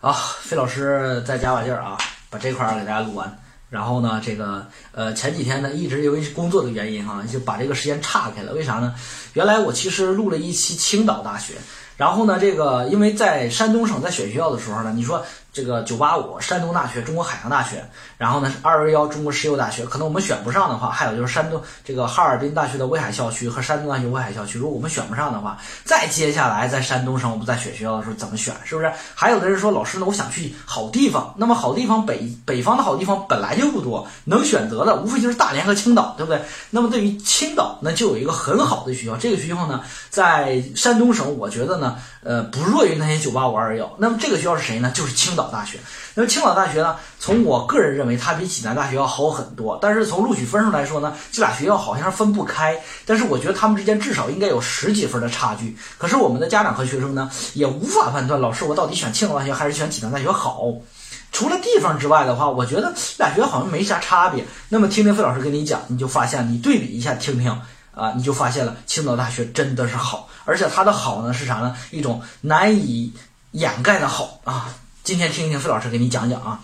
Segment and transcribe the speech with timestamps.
[0.00, 1.98] 啊，费老师再加把劲儿啊，
[2.30, 3.38] 把这块儿给大家录完。
[3.68, 8.52] 然后呢，这个呃前几天呢，一直由于工作的原因哈，就把这个时间岔开了。
[8.52, 8.94] 为啥呢？
[9.34, 11.54] 原来我其实录了一期青岛大学，
[11.96, 15.24] 然后呢，这个因为在山东省在选学校的时候呢，你说。
[15.58, 17.84] 这个九八五山东大学、中国海洋大学，
[18.16, 28.54] 然后呢二二幺中国石油大学，可能我们选不上的话，还有就是山东这个哈尔滨大学的威海校区和山东大学威海校区，如果我们选不上的话，再接下来在山东省我们在选学校的时候怎么选？
[28.64, 28.92] 是不是？
[29.16, 36.40] 还有的人说老师呢，我想去好地方，那么好地方北北方的好地方本来就不多，能选择的无非就是大连和青岛，对不对？
[36.70, 43.92] 那么对于青岛，那就有一个很好的学校，这个学校呢在山东省，我觉得呢，呃不弱于那些九八五二二幺。
[43.98, 44.92] 那么这个学校是谁呢？
[44.94, 45.47] 就是青岛。
[45.50, 45.78] 大学，
[46.14, 46.96] 那么青岛大学呢？
[47.18, 49.78] 从我个人认为，它比济南大学要好很多。
[49.82, 52.78] 但是从录取分数来说呢，这俩学校好像是分不开。
[53.04, 55.76] 但是我觉得他们之间至少应该有十几分的差距。
[55.98, 60.62] 可是我们的家长和学生呢，也无法判断，老师我到底选青岛大学还是选济南大学好。
[61.30, 64.44] 除了地方之外的话，我觉得俩学校好像没啥差别。
[64.70, 67.50] 那么听听费老师跟你讲，你就发现，你对比一下听听
[67.94, 71.76] 啊，你就发现了青岛大学真的是好，而且它的好呢是啥呢？
[71.90, 73.12] 一种难以
[73.50, 74.72] 掩盖的好啊。
[75.08, 76.60] 今天听一听费老师给你讲讲啊，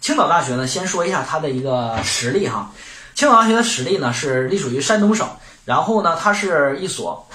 [0.00, 2.70] 青岛大学呢，先说一下它的一个实力哈。
[3.14, 5.28] 青岛大学的实力呢是隶属于山东省，
[5.66, 7.28] 然后呢它是一所，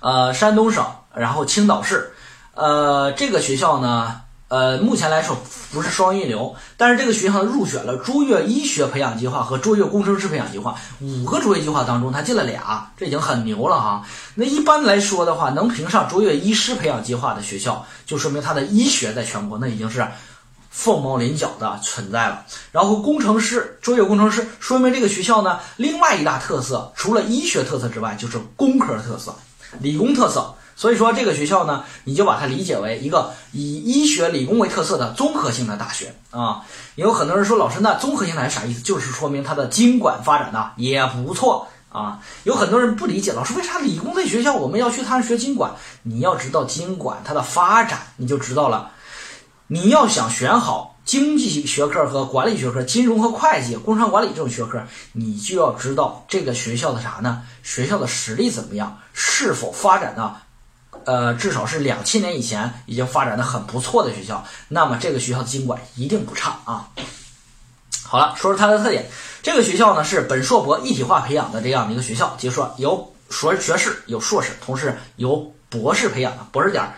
[0.00, 2.12] 呃山东省，然后青岛市，
[2.52, 4.20] 呃这个学校呢。
[4.48, 5.36] 呃，目前来说
[5.70, 14.06] 不是双一流，但是这个学校入选了卓越医学培养计划和卓越工程师培养计划五个卓越计划当中，他进了俩，这已经很牛了哈。
[14.36, 20.06] 那一般来说的话，能评上卓越医师培养计划的学校，就说明他的医学在全国那已经是
[20.70, 22.46] 凤毛麟角的存在了。
[22.72, 29.36] 然后工程师，卓越工程师，说明这个学校呢，另外一大特色，除了医学特色之外，就是工科特色，
[29.80, 30.54] 理工特色。
[30.78, 36.64] 所以说这个学校呢，你就把它理解为一个以医学理工为特色的综合性的大学啊。
[36.94, 38.80] 有很多人说，老师，那综合性大学啥意思？
[38.80, 42.20] 就是说明它的经管发展的也不错啊。
[42.44, 45.72] 有很多人不理解，老师为啥理工类学校我们要去他那学经管？
[46.04, 48.92] 你要知道经管它的发展，你就知道了。
[49.66, 54.80] 你要想选好经济学科和管理学科、金融和会计、工商管理这种学科，
[55.12, 57.42] 你就要知道这个学校的啥呢？
[57.64, 58.96] 学校的实力怎么样？
[59.12, 60.36] 是否发展的？
[61.08, 66.90] 呃，至少是两千年以前已经发展的很不错的学校，那么这个学校的经管一定不差啊。
[68.02, 69.06] 好了，说说它的特点，
[69.42, 76.92] 这个学校呢是本硕博一体化培养的这样的一个学校，就是说有硕学士，有硕士，同时有博士培养的博士点儿。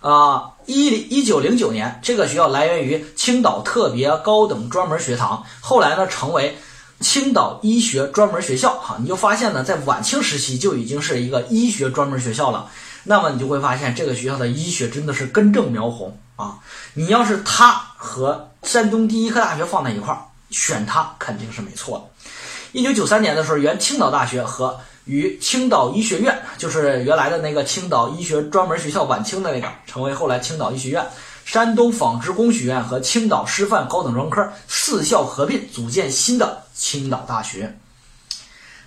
[0.00, 6.56] 啊，一零一九零九年，这个学校来源于青岛特别高等专门学堂，后来呢成为
[7.00, 8.78] 青岛医学专门学校。
[8.78, 12.70] 哈，你就发现呢，在晚清时期就已经是一个医学专门学校了。
[13.08, 16.58] 那么你就会发现，这个学校的医学真的是根正苗红啊！
[16.94, 22.26] 你要是它和山东第一科大学放在一块儿，选它肯定是没错的。
[22.72, 31.06] 一九九三年的时候，原青岛大学和与青岛医学院，就是原来的那个青岛医学专门学校晚清的那个，成为后来青岛医学院。
[31.44, 37.78] 山东纺织工学院和青岛师范高等专科四校合并，组建新的青岛大学。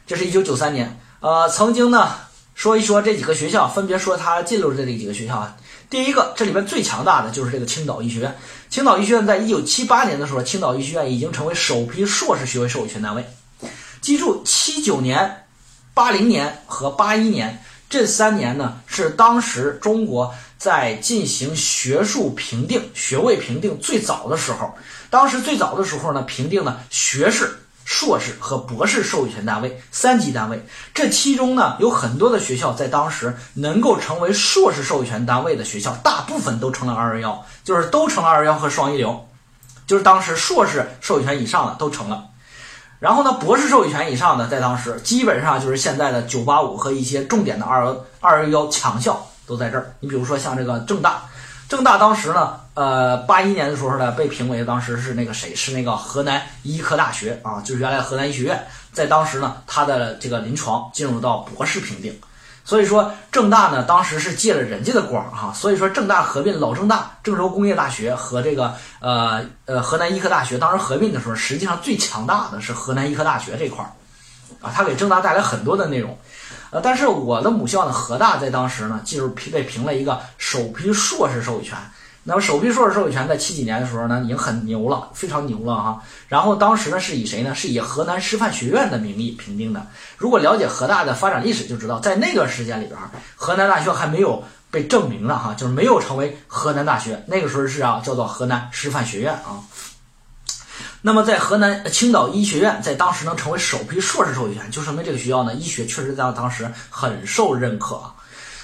[0.06, 2.12] 这是一九九三年，呃，曾经呢。
[2.60, 5.56] 说一说这几个学校，分别说它进入的这几个学校啊。
[5.90, 8.38] 第一个，这里边最强大的就是这个青岛医学院。
[8.70, 13.26] 青岛医学院在一九七八年的时候，青岛医学院已经成为首批硕士学位授权单位。
[14.02, 15.46] 记住，七九年、
[15.94, 24.74] 八零年和八一年这三年呢，是当时中国在进行学术评定、学位评定最早的时候。
[25.10, 27.58] 当时最早的时候呢，评定呢学士。
[27.92, 30.64] 硕士和博士授予权单位三级单位，
[30.94, 39.28] 这其中呢有很多的学校在当时能够成为硕士授予权单位的学校，大部分都成了二幺幺，就是都成了二幺幺和双一流，
[39.88, 42.26] 就是当时硕士授予权以上的都成了。
[43.00, 49.96] 然后呢，博士授予权以上的在当时基本上就是现在的九八五和一些重点的二二二幺强校都在这儿。
[50.00, 51.24] 你比如说像这个郑大。
[51.68, 62.18] 郑大当时呢，呃，八一年的时候呢，被评为当时是那个谁，是那个河南医科大学啊，就是原来河南医学院，在当时呢，他的这个临床进入到博士评定，
[62.64, 73.92] 所以说郑大呢，当时是借了人家的光哈，所以说郑大合并老郑大郑州工业大学和这个呃呃河南医科大学，当时合并的时候，实际上最强大的是河南医科大学这块儿，
[74.66, 76.18] 啊，他给郑大带来很多的内容。
[76.70, 81.78] 呃，但是我的母校呢，河大在当时呢，就是评被评了一个首批硕士授予权。
[82.30, 86.00] 那么首批硕士授权在七几年的时候呢，已经很牛了，非常牛了哈。
[86.28, 87.56] 然后当时呢，是以谁呢？
[87.56, 89.84] 是以河南师范学院的名义评定的。
[90.16, 92.96] 如果了解河大的发展历史，就知道在那段时间里边，
[93.36, 99.66] 河南大学还没有被证明了哈，就是没有成为河南大学，那个时候是啊，叫做河南师范学院啊。
[101.02, 108.00] 那么在河南青岛医学院，在当时能成为首批硕士授予权，就说明这个学校呢，医学确实在当时很受认可。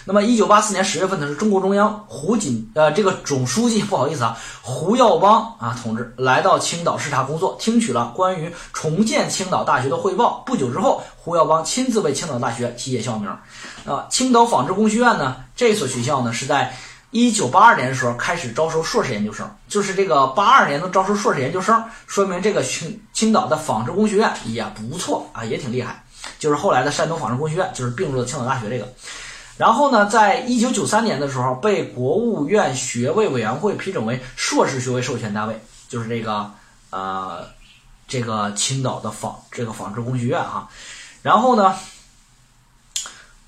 [0.07, 10.43] 那么，一九八四年十月份呢是中国中央胡锦呃这个总书记， 不好意思啊，胡耀邦啊同志来到青岛视察工作，听取了关于重建青岛大学的汇报。
[10.45, 13.27] 不久之后，胡耀邦亲自为青岛大学题写校名。
[13.85, 16.75] 啊，青岛纺织工学院呢，这所学校呢是在。
[17.11, 26.03] 一九八二年的时候开始招收硕士研究生，就是这个八二年能招收硕士研究生，说明这个青青岛的纺织工学院也不错啊，也挺厉害。
[26.37, 28.91] 就是后来的山东纺织工学院，就是并入了青岛大学这个。
[29.57, 36.51] 然后呢，在一九九三年的时候，被国务院学位委员会批准为硕士学位授权单位，就是这个
[36.89, 37.47] 呃
[38.07, 40.69] 这个青岛的纺这个纺织工学院哈。
[41.21, 41.75] 然后呢，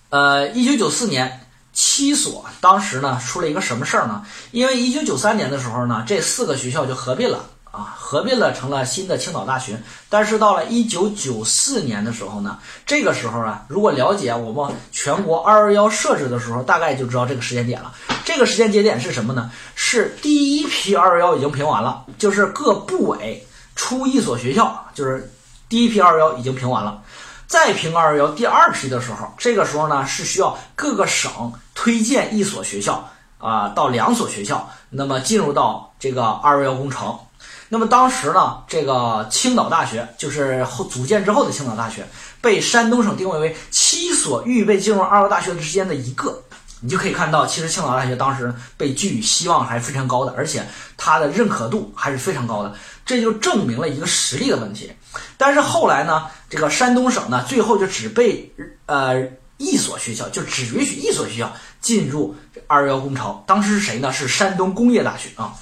[0.10, 1.44] 呃，一九九四年。
[1.80, 4.26] 七所当时呢出了一个什么事儿呢？
[4.50, 9.80] 因为一九九三年的时候呢，这四个学校就合并了啊，合并了成了新的青岛大学。
[10.10, 12.58] 但是到了一九九四年的时候呢，
[12.88, 17.94] 这个时候啊，如果了解我们全国二幺幺设置的时候，大概就知道这个时间点了。
[18.26, 19.52] 这个时间节点是什么呢？
[19.76, 23.46] 是第一批二幺幺已经评完了，就是各部委
[23.76, 25.32] 出一所学校，就是
[25.70, 27.04] 第一批二幺幺已经评完了。
[27.46, 37.20] 再评二幺幺第二批的时候，这个时候呢是需要各个省推荐一所学校啊到两所学校，那么进入到这个二幺幺工程。
[37.70, 42.08] 那么当时呢，这个青岛大学就是后组建之后的青岛大学，
[42.42, 46.44] 被山东省定位为七所预备进入二二幺大学之间的一个。
[46.80, 50.64] 你就可以看到，其实青岛大学当时被寄予希望还是非常高的，而且
[50.96, 52.72] 它的认可度还是非常高的，
[53.04, 54.92] 这就证明了一个实力的问题。
[55.38, 58.54] 但是后来呢，这个山东省呢，最后就只被
[58.86, 59.24] 呃
[59.58, 61.52] 一所学校，就只允许一所学校
[61.82, 62.36] 进入
[62.68, 63.44] 二幺幺工程。
[63.46, 64.12] 当时是谁呢？
[64.12, 65.54] 是山东工业大学啊。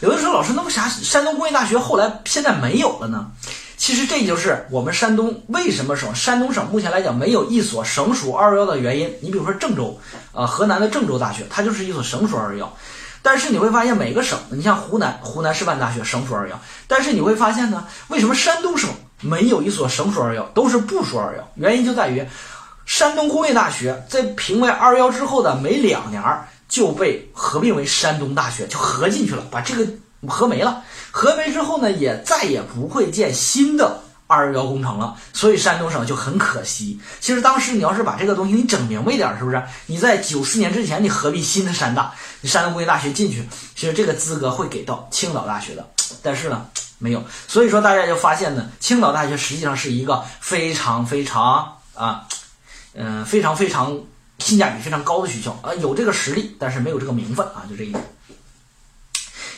[0.00, 3.30] 有的时候老师，那为啥山东工业大学后来现在没有了呢？
[3.76, 9.14] 其实这就是我们山东为什么省山东省目前来讲没有一所省属二幺幺的原因。
[9.20, 10.00] 你比如说郑州，
[10.32, 12.76] 呃，河南的郑州大学，它就是一所省属二幺幺。
[13.22, 18.88] 但是你会发现每个省，你像湖南湖南师范大学省属二幺幺，但是你会发现呢，为什么山东省
[19.20, 21.48] 没有一所省属二幺幺，都是部属二幺幺？
[21.56, 22.26] 原因就在于，
[22.86, 26.22] 山东工业大学在评为二幺之后的没两年
[26.68, 29.86] 就被合并为山东大学，就合进去了，把这个
[30.26, 30.82] 合没了。
[31.10, 37.00] 合没之后呢，也再也不会建新的二幺幺工程了，所以山东省就很可惜。
[37.20, 39.62] 其实当时你要是把这个东西你整明白一点，是不是？
[39.86, 45.88] 你在九四年之前你合并新的山大，你山东工业大学进去，其实这个资格会给到青岛大学的，
[46.22, 46.66] 但是呢
[46.98, 47.22] 没有。
[47.46, 52.26] 所以说大家就发现呢，青岛大学实际上是一个非常非常啊，
[52.98, 54.00] 嗯，非常非常
[54.38, 58.02] 性价比非常高的学校啊，有这个实力，但是没有这个名分啊，就这一点。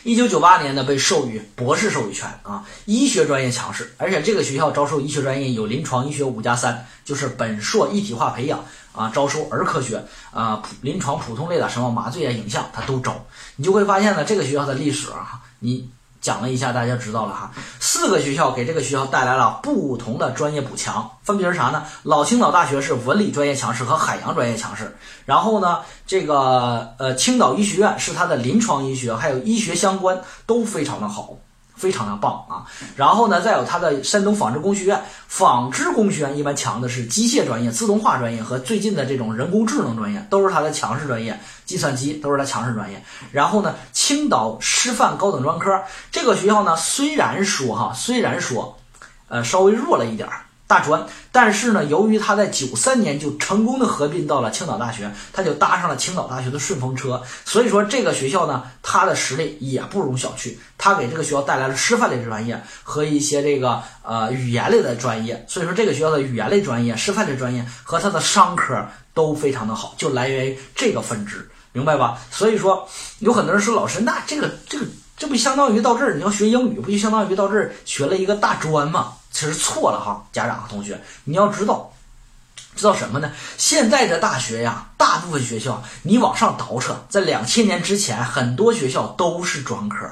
[0.02, 13.24] 一九九八年呢，被授予博士授予权啊，医学专业强势，而且这个学校招收医学专业有临床医学五加三，就是本硕一体化培养啊，招收儿科学啊，普临床普通类的什么麻醉啊、影像，它都招。
[13.56, 15.88] 你就会发现呢，这个学校的历史啊，你。
[16.20, 17.50] 讲了一下，大家知道了哈。
[17.80, 21.84] 四个学校给这个学校带来了不同的专业补强，分别是啥呢？
[22.02, 31.36] 老青岛大学是文理专业强势和海洋专业强势，然后呢，这个呃青岛医学院是它的临床医学还有医学相关都非常的好。
[31.78, 32.66] 非常的棒啊，
[32.96, 43.00] 然后呢，再有它的山东纺织工学院，纺织工学院一般强的是机械专业、自动化专业和最近的这种人工智能专业，都是它的强势专业，计算机都是它强势专业。
[43.30, 43.76] 然后呢，
[44.08, 48.78] 青岛师范高等专科这个学校呢，虽然说哈，虽然说，
[49.28, 50.46] 呃，稍微弱了一点儿。
[50.66, 57.22] 大专，但是呢，由于他在九三年就成功的合并到了青岛大学，他就搭上了青岛大学的顺风车。
[57.44, 60.56] 所以说，这个学校呢，它的实力也不容小觑。
[60.78, 65.44] 他给这个学校带来了师范类的专业和一些这个呃语言类的专业。
[65.46, 72.18] 所以说，这个学校的语言类专业、师范类专业和它的商科都非常的好，就来源于这个分支，明白吧？
[72.32, 72.88] 所以说，
[73.20, 74.84] 有很多人说老师，那这个这个
[75.16, 79.12] 这不相当于到这儿你要学英语，不就相当于到这儿学了一个大专吗？
[79.30, 81.92] 其实错了哈，家长和同学，你要知道，
[82.74, 83.30] 知道什么呢？
[83.56, 90.10] 现在的大学呀，大部分学校你往上倒扯，在两千年之前，很多学校都是专科，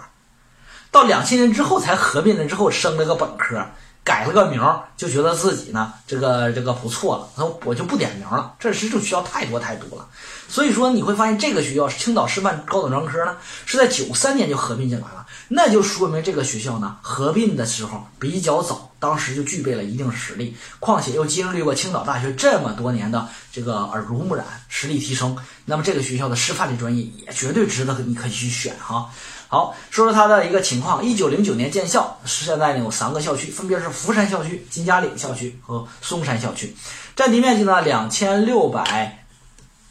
[0.92, 3.66] 到两千年之后才合并了之后升了个本科，
[4.06, 4.62] 改了个名，
[4.96, 8.54] 就觉得自己呢这个这个不错了，那我就不点名了。
[8.60, 10.06] 这这种学校太多太多了，
[10.48, 29.10] 所以说你会发现这个学校青岛师范高等专科呢是在九三年就合并进来了，那就说明这个学校呢合并的时候比较早，当时就具备了一定实力，况且又经历过青岛大学这么多年的这个耳濡目染，实力提升，那么这个学校的师范类专业也绝对值得你可以去选哈。
[29.48, 31.04] 好，说说它的一个情况。
[31.04, 36.76] 一九零九年建校，现在呢有三个校区，分别是福山校区、金家岭校区和松山校区，
[37.14, 39.24] 占地面积呢两千六百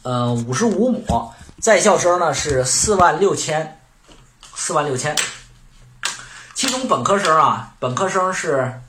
[0.02, 3.80] 呃五十五亩，在校生呢是四万六千，
[4.54, 5.16] 四万六千。
[6.52, 8.80] 其中本科生啊，本科生是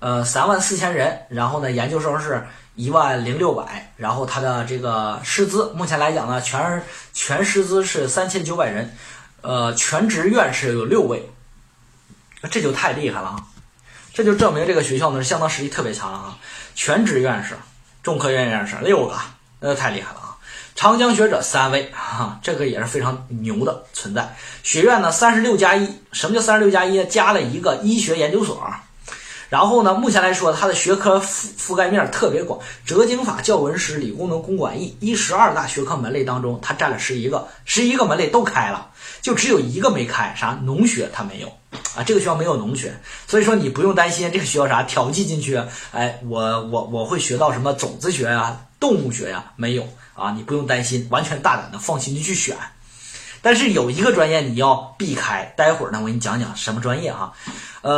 [0.00, 6.82] 呃三万四千人，然后呢研究生是一万零六百，然后他的这个师资目前来讲呢，全
[7.14, 8.94] 全师资是三千九百人。
[9.46, 11.30] 呃，全职院士有六位，
[12.50, 13.44] 这就太厉害了啊！
[14.12, 16.38] 这就证明这个学校呢是相当实力特别强了啊！
[16.74, 17.54] 全职院士、
[18.02, 19.16] 中科院院士六个，
[19.60, 20.36] 那太厉害了啊！
[20.74, 24.34] 长江学者三位，啊，这个也是非常牛的存在。
[24.64, 27.04] 学院呢三十六加一，什么叫三十六加一？
[27.04, 28.68] 加了一个医学研究所。
[29.48, 38.90] 然后呢，目前来说，它的学科覆覆盖面特别广，哲经法、教文史、理工农、公管艺，一十二大学科门类当中，它占了十一个，十一个门类都开了。
[39.22, 41.48] 就只有一个没开，啥农学它没有
[41.96, 42.94] 啊，这个学校没有农学，
[43.26, 45.60] 所以说你不用担心这个学校啥调剂进去，
[45.92, 52.56] 哎，我我我会学到什么种子学呀、动物学呀，没有啊，你不用担心，完全大胆的放心的去选。
[53.42, 57.32] 但是有一个专业你要避开，待会儿呢我给你讲讲什么专业哈，
[57.82, 57.94] 呃。